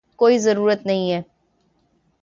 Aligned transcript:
کوئی 0.15 0.39
ضرورت 0.39 0.85
نہیں 0.85 1.11
ہے 1.11 1.21